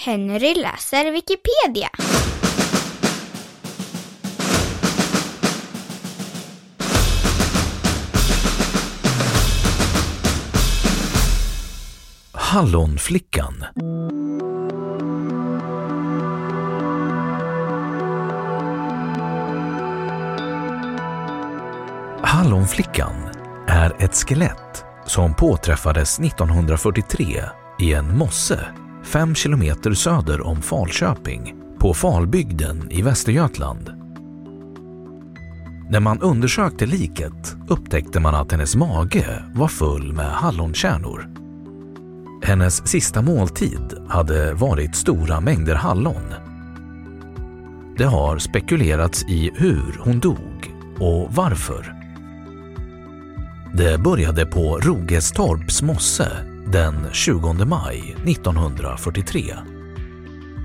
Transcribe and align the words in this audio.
Henry 0.00 0.54
läser 0.54 1.12
Wikipedia. 1.12 1.88
Hallonflickan 12.32 13.64
Hallonflickan 22.22 23.14
är 23.68 24.04
ett 24.04 24.14
skelett 24.14 24.84
som 25.06 25.34
påträffades 25.34 26.18
1943 26.18 27.42
i 27.78 27.92
en 27.94 28.18
mosse 28.18 28.87
fem 29.08 29.34
kilometer 29.34 29.92
söder 29.92 30.40
om 30.46 30.62
Falköping 30.62 31.54
på 31.78 31.94
Falbygden 31.94 32.90
i 32.90 33.02
Västergötland. 33.02 33.90
När 35.90 36.00
man 36.00 36.20
undersökte 36.20 36.86
liket 36.86 37.56
upptäckte 37.68 38.20
man 38.20 38.34
att 38.34 38.52
hennes 38.52 38.76
mage 38.76 39.44
var 39.54 39.68
full 39.68 40.12
med 40.12 40.30
hallonkärnor. 40.30 41.28
Hennes 42.42 42.88
sista 42.88 43.22
måltid 43.22 43.94
hade 44.08 44.54
varit 44.54 44.96
stora 44.96 45.40
mängder 45.40 45.74
hallon. 45.74 46.34
Det 47.98 48.04
har 48.04 48.38
spekulerats 48.38 49.24
i 49.28 49.50
hur 49.54 50.00
hon 50.00 50.20
dog 50.20 50.74
och 50.98 51.34
varför. 51.34 51.94
Det 53.74 53.98
började 53.98 54.46
på 54.46 54.78
Rogestorps 54.78 55.82
mosse 55.82 56.57
den 56.72 56.94
20 57.12 57.64
maj 57.64 58.16
1943. 58.26 59.54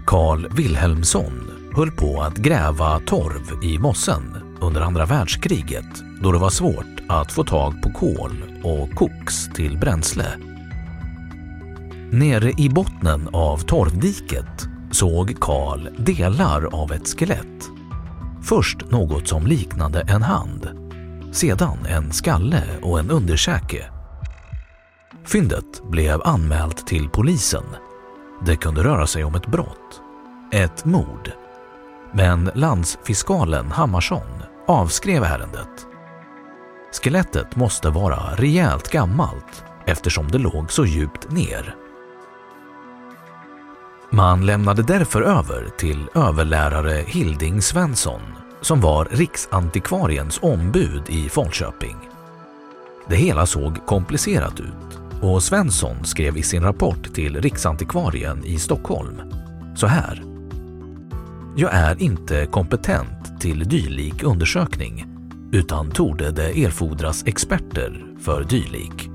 Carl 0.06 0.48
Wilhelmsson 0.52 1.52
höll 1.76 1.92
på 1.92 2.22
att 2.22 2.38
gräva 2.38 3.00
torv 3.00 3.64
i 3.64 3.80
mossen 3.80 4.38
under 4.62 4.82
andra 4.82 5.06
världskriget 5.06 6.04
då 6.22 6.32
det 6.32 6.38
var 6.38 6.50
svårt 6.50 7.02
att 7.10 7.32
få 7.32 7.44
tag 7.44 7.82
på 7.84 7.92
kol 7.92 8.44
och 8.64 8.96
koks 8.96 9.50
till 9.56 9.78
bränsle. 9.78 10.26
Nere 12.12 12.52
i 12.58 12.70
bottnen 12.70 13.30
av 13.34 13.58
torvdiket 13.58 14.68
såg 14.92 15.40
Karl 15.40 15.88
delar 15.98 16.76
av 16.76 16.92
ett 16.92 17.20
skelett. 17.20 17.70
Först 18.42 18.92
något 18.92 19.28
som 19.28 19.48
liknade 19.48 20.02
en 20.02 20.22
hand, 20.24 20.68
sedan 21.32 21.78
en 21.86 22.12
skalle 22.12 22.64
och 22.82 23.00
en 23.00 23.12
underkäke. 23.12 23.93
Fyndet 25.26 25.84
blev 25.90 26.22
anmält 26.24 26.88
till 26.88 27.10
polisen. 27.10 27.64
Det 28.46 28.56
kunde 28.56 28.84
röra 28.84 29.08
sig 29.08 29.24
om 29.24 29.36
ett 29.36 29.48
brott, 29.48 30.02
ett 30.52 30.86
mord. 30.86 31.32
Men 32.12 32.52
landsfiskalen 32.56 33.72
Hammarsson 33.72 34.44
avskrev 34.68 35.24
ärendet. 35.24 35.88
Skelettet 37.02 37.56
måste 37.56 37.90
vara 37.90 38.36
rejält 38.36 38.92
gammalt 38.92 39.64
eftersom 39.86 40.28
det 40.28 40.38
låg 40.38 40.72
så 40.72 40.86
djupt 40.86 41.32
ner. 41.32 41.76
Man 44.10 44.46
lämnade 44.46 44.84
därför 44.84 45.22
över 45.22 45.70
till 45.78 46.10
överlärare 46.16 47.04
Hilding 47.08 47.62
Svensson 47.62 48.22
som 48.62 48.82
var 48.82 49.06
riksantikvariens 49.12 50.40
ombud 50.42 51.04
i 51.08 51.30
Falköping. 51.30 51.98
Det 53.08 53.16
hela 53.16 53.46
såg 53.46 53.86
komplicerat 53.86 54.60
ut 54.60 55.03
och 55.24 55.44
Svensson 55.44 56.06
skrev 56.06 56.38
i 56.38 56.44
sin 56.44 56.64
rapport 56.64 57.14
till 57.14 57.42
riksantikvarien 57.42 58.46
i 58.46 58.58
Stockholm 58.58 59.22
så 59.76 59.88
här. 59.88 60.24
Jag 61.56 61.74
är 61.74 62.02
inte 62.02 62.46
kompetent 62.46 63.42
till 63.42 63.60
dylik 63.60 64.24
undersökning 64.24 65.06
utan 65.52 65.92
torde 65.92 66.32
det 66.32 66.64
erfordras 66.66 67.24
experter 67.28 68.06
för 68.20 68.44
dylik. 68.44 69.10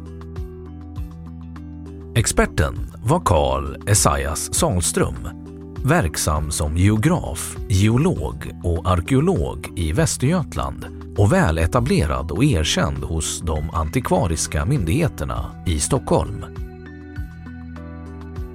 Experten 2.14 2.90
var 3.04 3.20
Carl 3.24 3.88
Esaias 3.88 4.54
Salström, 4.54 5.28
verksam 5.84 6.50
som 6.50 6.76
geograf, 6.76 7.56
geolog 7.68 8.52
och 8.64 8.90
arkeolog 8.90 9.72
i 9.76 9.92
Västergötland 9.92 10.97
och 11.18 11.32
väl 11.32 11.58
etablerad 11.58 12.30
och 12.30 12.44
erkänd 12.44 13.04
hos 13.04 13.40
de 13.40 13.70
antikvariska 13.70 14.64
myndigheterna 14.64 15.50
i 15.66 15.80
Stockholm. 15.80 16.44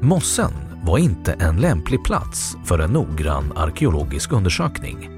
Mossen 0.02 0.52
var 0.84 0.98
inte 0.98 1.34
en 1.34 1.58
lämplig 1.58 2.04
plats 2.04 2.58
för 2.66 2.80
en 2.80 2.92
noggrann 2.92 3.54
arkeologisk 3.56 4.32
undersökning. 4.32 5.10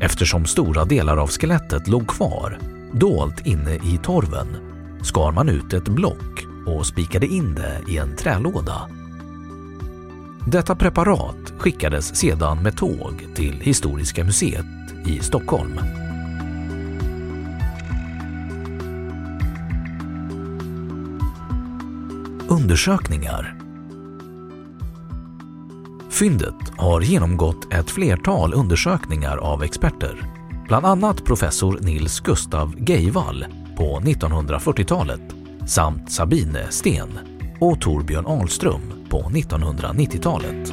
Eftersom 0.00 0.46
stora 0.46 0.84
delar 0.84 1.16
av 1.16 1.28
skelettet 1.28 1.88
låg 1.88 2.06
kvar, 2.06 2.58
dolt 2.92 3.46
inne 3.46 3.74
i 3.74 4.00
torven, 4.02 4.56
skar 5.02 5.32
man 5.32 5.48
ut 5.48 5.72
ett 5.72 5.88
block 5.88 6.46
och 6.66 6.86
spikade 6.86 7.26
in 7.26 7.54
det 7.54 7.80
i 7.88 7.98
en 7.98 8.16
trälåda. 8.16 8.88
Detta 10.46 10.76
preparat 10.76 11.52
skickades 11.58 12.16
sedan 12.16 12.62
med 12.62 12.76
tåg 12.76 13.26
till 13.34 13.60
Historiska 13.60 14.24
museet 14.24 14.66
i 15.06 15.18
Stockholm. 15.18 16.01
Undersökningar. 22.52 23.58
Fyndet 26.10 26.72
har 26.76 27.00
genomgått 27.00 27.72
ett 27.72 27.90
flertal 27.90 28.54
undersökningar 28.54 29.36
av 29.36 29.62
experter, 29.62 30.24
bland 30.66 30.86
annat 30.86 31.24
professor 31.24 31.78
Nils 31.80 32.20
Gustav 32.20 32.74
Geivall 32.78 33.44
på 33.76 34.00
1940-talet 34.00 35.20
samt 35.66 36.12
Sabine 36.12 36.66
Sten 36.70 37.18
och 37.60 37.80
Torbjörn 37.80 38.26
Ahlström 38.26 38.82
på 39.08 39.22
1990-talet. 39.22 40.72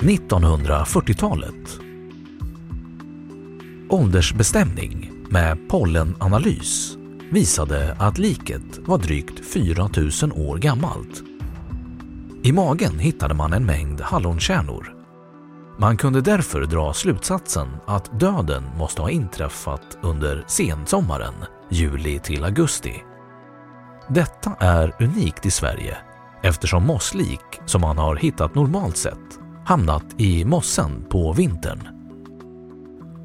–1940-talet 0.00 1.78
Åldersbestämning 3.88 5.01
med 5.32 5.68
pollenanalys 5.68 6.96
visade 7.30 7.96
att 7.98 8.18
liket 8.18 8.78
var 8.78 8.98
drygt 8.98 9.46
4000 9.52 10.32
år 10.32 10.58
gammalt. 10.58 11.22
I 12.42 12.52
magen 12.52 12.98
hittade 12.98 13.34
man 13.34 13.52
en 13.52 13.66
mängd 13.66 14.00
hallonkärnor. 14.00 14.94
Man 15.78 15.96
kunde 15.96 16.20
därför 16.20 16.60
dra 16.60 16.92
slutsatsen 16.92 17.68
att 17.86 18.20
döden 18.20 18.64
måste 18.78 19.02
ha 19.02 19.10
inträffat 19.10 19.98
under 20.02 20.44
sensommaren, 20.46 21.34
juli 21.70 22.18
till 22.18 22.44
augusti. 22.44 23.02
Detta 24.08 24.54
är 24.58 24.96
unikt 25.00 25.46
i 25.46 25.50
Sverige 25.50 25.96
eftersom 26.42 26.86
mosslik 26.86 27.60
som 27.66 27.80
man 27.80 27.98
har 27.98 28.16
hittat 28.16 28.54
normalt 28.54 28.96
sett 28.96 29.38
hamnat 29.66 30.04
i 30.16 30.44
mossen 30.44 31.06
på 31.10 31.32
vintern. 31.32 32.01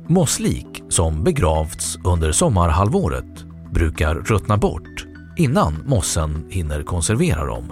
Mosslik 0.10 0.84
som 0.90 1.24
begravts 1.24 1.98
under 2.04 2.32
sommarhalvåret 2.32 3.46
brukar 3.74 4.16
ruttna 4.16 4.58
bort 4.58 5.08
innan 5.38 5.84
mossen 5.86 6.46
hinner 6.50 6.84
konservera 6.84 7.46
dem. 7.46 7.72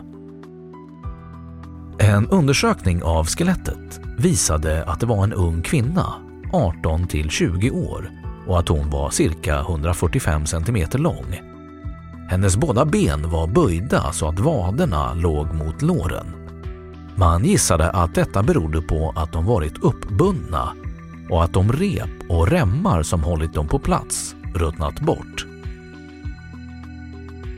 En 1.99 2.27
undersökning 2.27 3.03
av 3.03 3.25
skelettet 3.25 3.99
visade 4.17 4.83
att 4.83 4.99
det 4.99 5.05
var 5.05 5.23
en 5.23 5.33
ung 5.33 5.61
kvinna, 5.61 6.13
18 6.53 7.07
till 7.07 7.29
20 7.29 7.71
år 7.71 8.11
och 8.47 8.59
att 8.59 8.67
hon 8.67 8.89
var 8.89 9.09
cirka 9.09 9.59
145 9.59 10.45
cm 10.45 10.87
lång. 10.93 11.41
Hennes 12.29 12.57
båda 12.57 12.85
ben 12.85 13.29
var 13.29 13.47
böjda 13.47 14.11
så 14.11 14.27
att 14.27 14.39
vaderna 14.39 15.13
låg 15.13 15.53
mot 15.53 15.81
låren. 15.81 16.27
Man 17.15 17.45
gissade 17.45 17.89
att 17.89 18.15
detta 18.15 18.43
berodde 18.43 18.81
på 18.81 19.13
att 19.15 19.31
de 19.31 19.45
varit 19.45 19.83
uppbundna 19.83 20.73
och 21.29 21.43
att 21.43 21.53
de 21.53 21.71
rep 21.71 22.09
och 22.29 22.47
remmar 22.47 23.03
som 23.03 23.23
hållit 23.23 23.53
dem 23.53 23.67
på 23.67 23.79
plats 23.79 24.35
ruttnat 24.55 24.99
bort. 24.99 25.45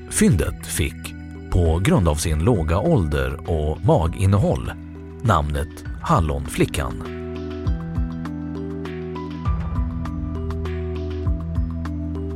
Fyndet 0.10 0.68
fick, 0.68 1.16
på 1.52 1.80
grund 1.84 2.08
av 2.08 2.16
sin 2.16 2.40
låga 2.40 2.80
ålder 2.80 3.50
och 3.50 3.86
maginnehåll, 3.86 4.72
namnet 5.22 5.86
Hallonflickan. 6.02 7.04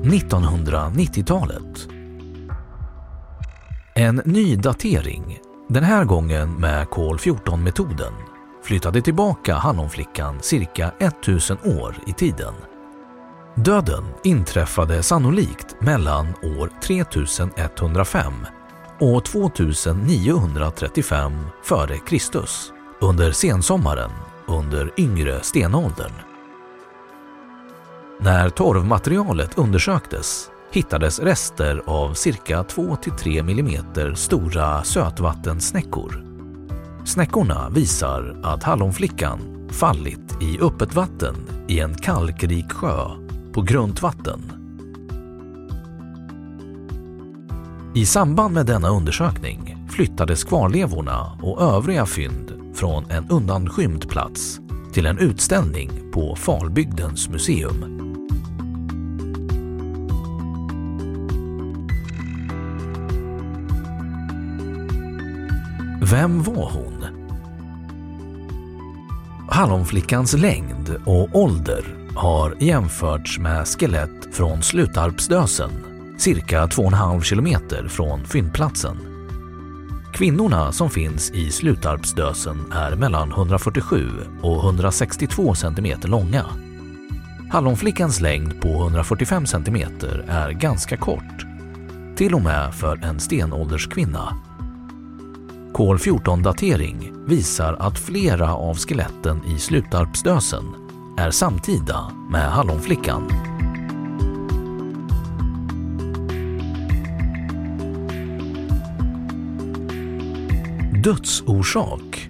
–1990-talet 0.04 1.88
En 3.96 4.22
ny 4.26 4.56
datering, 4.56 5.40
den 5.70 5.84
här 5.84 6.06
gången 6.06 6.54
med 6.54 6.90
kol-14-metoden, 6.90 8.14
flyttade 8.64 9.02
tillbaka 9.02 9.56
Hallonflickan 9.56 10.42
cirka 10.42 10.92
1000 11.00 11.58
år 11.64 11.96
i 12.08 12.14
tiden. 12.14 12.54
Döden 13.56 14.04
inträffade 14.24 15.04
sannolikt 15.04 15.82
mellan 15.82 16.28
år 16.28 16.70
3105 16.84 18.34
och 19.00 19.26
2935 19.26 21.32
f.Kr. 21.64 22.46
under 23.00 23.32
sensommaren 23.32 24.12
under 24.48 24.92
yngre 24.98 25.44
stenåldern. 25.44 26.12
När 28.20 28.50
torvmaterialet 28.50 29.58
undersöktes 29.58 30.50
hittades 30.72 31.20
rester 31.20 31.82
av 31.86 32.14
cirka 32.14 32.64
2-3 32.64 33.40
mm 33.40 34.16
stora 34.16 34.84
sötvattensnäckor. 34.84 36.31
Snäckorna 37.06 37.70
visar 37.70 38.40
att 38.44 38.64
hallonflickan 38.64 39.68
fallit 39.70 40.42
i 40.42 40.60
öppet 40.60 40.96
vatten 40.96 41.36
i 41.68 41.80
en 41.80 41.96
kalkrik 41.96 42.72
sjö 42.72 43.06
på 43.54 43.62
grunt 43.62 44.02
vatten. 44.02 44.42
I 47.96 48.06
samband 48.06 48.54
med 48.54 48.66
denna 48.66 48.90
undersökning 48.90 49.88
flyttades 49.90 50.44
kvarlevorna 50.44 51.40
och 51.42 51.62
övriga 51.62 52.06
fynd 52.06 52.76
från 52.76 53.12
en 53.12 53.30
undanskymd 53.30 54.10
plats 54.10 54.60
till 54.94 55.06
en 55.06 55.18
utställning 55.18 55.92
på 56.14 56.36
Falbygdens 56.36 57.30
museum. 57.30 58.01
Vem 66.12 66.44
var 66.44 66.72
hon? 66.72 67.06
Hallonflickans 69.50 70.34
längd 70.34 70.96
och 71.06 71.36
ålder 71.36 71.86
har 72.16 72.56
jämförts 72.60 73.40
med 73.40 73.68
skelett 73.68 74.36
från 74.36 74.62
Slutarpsdösen, 74.62 75.72
cirka 76.18 76.66
2,5 76.66 77.22
kilometer 77.22 77.88
från 77.88 78.26
fyndplatsen. 78.26 78.98
Kvinnorna 80.14 80.72
som 80.72 80.90
finns 80.90 81.32
i 81.32 81.52
Slutarpsdösen 81.52 82.72
är 82.72 82.96
mellan 82.96 83.32
147 83.32 84.10
och 84.42 84.64
162 84.64 85.56
centimeter 85.56 86.08
långa. 86.08 86.46
Hallonflickans 87.52 88.22
längd 88.22 88.62
på 88.62 88.70
145 88.70 89.46
centimeter 89.46 90.26
är 90.28 90.52
ganska 90.52 90.98
kort, 90.98 91.46
till 92.16 92.36
och 92.36 92.42
med 92.42 92.74
för 92.74 93.00
en 93.04 93.20
stenålderskvinna. 93.20 94.51
Kol-14-datering 95.74 97.12
visar 97.28 97.74
att 97.74 98.00
flera 98.00 98.56
av 98.56 98.78
skeletten 98.78 99.42
i 99.46 99.60
Slutarpsdösen 99.60 100.64
är 101.18 101.32
samtida 101.32 102.12
med 102.30 102.52
Hallonflickan. 102.52 103.32
Dödsorsak 111.04 112.30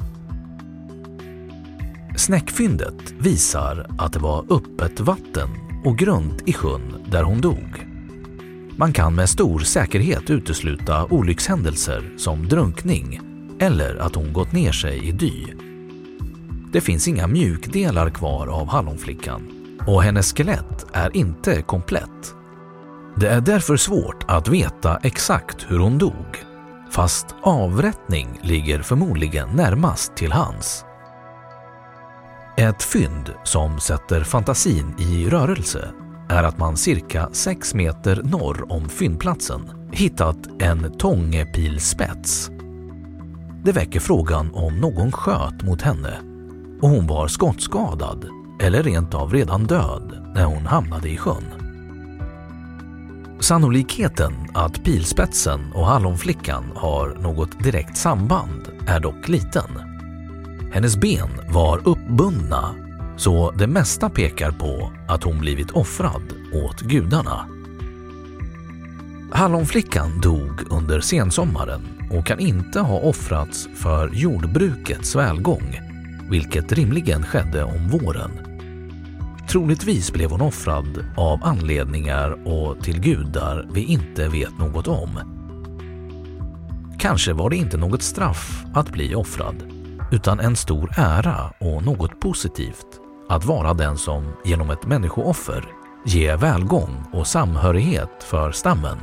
Snäckfyndet 2.17 3.13
visar 3.19 3.85
att 3.97 4.13
det 4.13 4.19
var 4.19 4.45
öppet 4.49 4.99
vatten 4.99 5.49
och 5.85 5.97
grunt 5.97 6.41
i 6.45 6.53
sjön 6.53 7.05
där 7.11 7.23
hon 7.23 7.41
dog. 7.41 7.87
Man 8.77 8.93
kan 8.93 9.15
med 9.15 9.29
stor 9.29 9.59
säkerhet 9.59 10.29
utesluta 10.29 11.05
olyckshändelser 11.05 12.13
som 12.17 12.47
drunkning 12.47 13.30
eller 13.61 13.95
att 13.95 14.15
hon 14.15 14.33
gått 14.33 14.51
ner 14.51 14.71
sig 14.71 15.07
i 15.07 15.11
dy 15.11 15.45
det 16.71 16.81
finns 16.81 17.07
inga 17.07 17.27
mjukdelar 17.27 18.09
kvar 18.09 18.47
av 18.47 18.67
Hallonflickan 18.67 19.47
och 19.87 20.03
hennes 20.03 20.33
skelett 20.33 20.85
är 20.93 21.17
inte 21.17 21.61
komplett. 21.61 22.35
Det 23.15 23.27
är 23.27 23.41
därför 23.41 23.77
svårt 23.77 24.25
att 24.27 24.47
veta 24.47 24.97
exakt 25.03 25.65
hur 25.67 25.79
hon 25.79 25.97
dog, 25.97 26.43
fast 26.91 27.25
avrättning 27.41 28.39
ligger 28.41 28.81
förmodligen 28.81 29.49
närmast 29.49 30.15
till 30.15 30.31
hands. 30.31 30.85
Ett 32.57 32.83
fynd 32.83 33.33
som 33.43 33.79
sätter 33.79 34.23
fantasin 34.23 34.95
i 34.99 35.29
rörelse 35.29 35.91
är 36.29 36.43
att 36.43 36.57
man 36.57 36.77
cirka 36.77 37.29
6 37.31 37.73
meter 37.73 38.21
norr 38.23 38.71
om 38.71 38.89
fyndplatsen 38.89 39.89
hittat 39.91 40.37
en 40.59 40.97
tångepilspets. 40.97 42.51
Det 43.63 43.71
väcker 43.71 43.99
frågan 43.99 44.51
om 44.53 44.77
någon 44.79 45.11
sköt 45.11 45.63
mot 45.63 45.81
henne 45.81 46.21
och 46.81 46.89
hon 46.89 47.07
var 47.07 47.27
skottskadad 47.27 48.25
eller 48.61 48.83
rent 48.83 49.13
av 49.13 49.33
redan 49.33 49.63
död 49.63 50.31
när 50.35 50.45
hon 50.45 50.65
hamnade 50.65 51.09
i 51.09 51.17
sjön. 51.17 51.43
Sannolikheten 53.39 54.33
att 54.53 54.83
pilspetsen 54.83 55.71
och 55.73 55.85
hallonflickan 55.85 56.63
har 56.75 57.09
något 57.09 57.63
direkt 57.63 57.97
samband 57.97 58.69
är 58.87 58.99
dock 58.99 59.27
liten. 59.27 59.69
Hennes 60.73 60.97
ben 60.97 61.29
var 61.49 61.87
uppbundna 61.87 62.75
så 63.17 63.51
det 63.51 63.67
mesta 63.67 64.09
pekar 64.09 64.51
på 64.51 64.91
att 65.07 65.23
hon 65.23 65.39
blivit 65.39 65.71
offrad 65.71 66.33
åt 66.53 66.81
gudarna. 66.81 67.47
Hallonflickan 69.31 70.21
dog 70.21 70.61
under 70.69 71.01
sensommaren 71.01 72.00
och 72.11 72.25
kan 72.25 72.39
inte 72.39 72.79
ha 72.79 72.99
offrats 72.99 73.69
för 73.75 74.09
jordbrukets 74.13 75.15
välgång 75.15 75.79
vilket 76.29 76.71
rimligen 76.71 77.23
skedde 77.23 77.63
om 77.63 77.87
våren. 77.87 78.31
Troligtvis 79.49 80.13
blev 80.13 80.31
hon 80.31 80.41
offrad 80.41 81.05
av 81.17 81.39
anledningar 81.43 82.47
och 82.47 82.83
till 82.83 82.99
gudar 82.99 83.67
vi 83.73 83.83
inte 83.83 84.27
vet 84.27 84.59
något 84.59 84.87
om. 84.87 85.19
Kanske 86.99 87.33
var 87.33 87.49
det 87.49 87.55
inte 87.55 87.77
något 87.77 88.01
straff 88.01 88.63
att 88.73 88.89
bli 88.91 89.15
offrad, 89.15 89.55
utan 90.11 90.39
en 90.39 90.55
stor 90.55 90.91
ära 90.97 91.53
och 91.59 91.85
något 91.85 92.19
positivt 92.19 92.87
att 93.29 93.45
vara 93.45 93.73
den 93.73 93.97
som 93.97 94.33
genom 94.45 94.69
ett 94.69 94.85
människooffer 94.85 95.65
ger 96.05 96.37
välgång 96.37 97.05
och 97.13 97.27
samhörighet 97.27 98.23
för 98.23 98.51
stammen. 98.51 98.97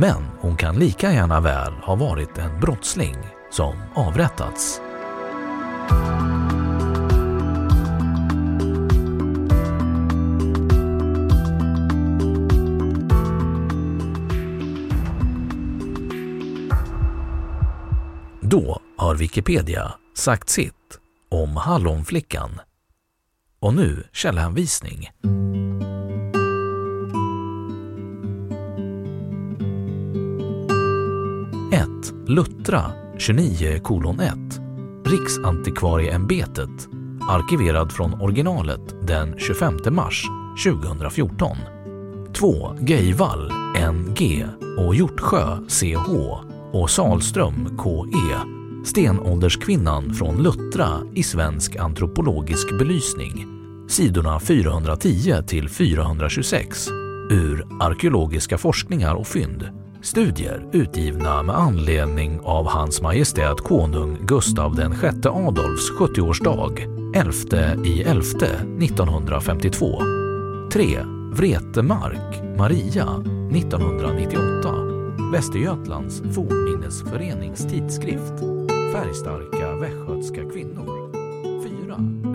Men 0.00 0.22
hon 0.38 0.56
kan 0.56 0.78
lika 0.78 1.12
gärna 1.12 1.40
väl 1.40 1.72
ha 1.72 1.94
varit 1.94 2.38
en 2.38 2.60
brottsling 2.60 3.16
som 3.50 3.74
avrättats. 3.94 4.80
Då 18.40 18.80
har 18.96 19.14
Wikipedia 19.14 19.94
sagt 20.14 20.48
sitt 20.48 20.74
om 21.30 21.56
Hallonflickan. 21.56 22.50
Och 23.60 23.74
nu 23.74 24.04
källhänvisning. 24.12 25.10
Luttra 32.30 32.92
29.1 33.18 35.04
Riksantikvarieämbetet 35.06 36.88
arkiverad 37.28 37.92
från 37.92 38.20
originalet 38.20 39.06
den 39.06 39.38
25 39.38 39.78
mars 39.90 40.24
2014. 40.66 41.56
2. 42.34 42.76
Geivall 42.80 43.52
NG 43.92 44.46
och 44.78 44.94
Hjortsjö 44.94 45.58
CH 45.68 46.10
och 46.72 46.90
Salström 46.90 47.78
KE 47.78 48.38
Stenålderskvinnan 48.84 50.14
från 50.14 50.42
Luttra 50.42 50.88
i 51.14 51.22
svensk 51.22 51.76
antropologisk 51.76 52.78
belysning 52.78 53.46
sidorna 53.88 54.40
410 54.40 55.34
till 55.46 55.68
426 55.68 56.88
ur 57.30 57.66
Arkeologiska 57.80 58.58
forskningar 58.58 59.14
och 59.14 59.26
fynd 59.26 59.79
Studier 60.02 60.66
utgivna 60.72 61.42
med 61.42 61.54
anledning 61.54 62.40
av 62.40 62.66
Hans 62.66 63.02
Majestät 63.02 63.60
Konung 63.60 64.18
Gustav 64.26 64.76
VI 64.76 65.28
Adolfs 65.28 65.92
70-årsdag 65.98 66.80
11 67.16 67.84
i 67.84 68.02
11 68.02 68.22
1952. 68.80 69.86
3. 70.72 70.98
Vretemark 71.32 72.58
Maria 72.58 73.06
1998 73.52 74.74
Västergötlands 75.32 76.22
fornminnesförenings 76.34 77.68
tidskrift 77.70 78.40
Färgstarka 78.92 79.74
västgötska 79.74 80.50
kvinnor 80.50 81.12
4. 81.62 82.29